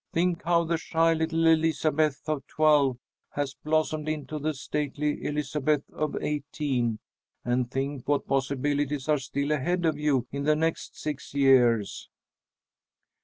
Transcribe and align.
Think 0.13 0.41
how 0.45 0.63
the 0.63 0.79
shy 0.79 1.13
little 1.13 1.45
Elizabeth 1.45 2.27
of 2.27 2.47
twelve 2.47 2.97
has 3.33 3.53
blossomed 3.53 4.09
into 4.09 4.39
the 4.39 4.55
stately 4.55 5.23
Elizabeth 5.23 5.83
of 5.91 6.17
eighteen, 6.23 6.97
and 7.45 7.69
think 7.69 8.07
what 8.07 8.25
possibilities 8.25 9.07
are 9.07 9.19
still 9.19 9.51
ahead 9.51 9.85
of 9.85 9.99
you 9.99 10.25
in 10.31 10.41
the 10.41 10.55
next 10.55 10.99
six 10.99 11.35
years." 11.35 12.09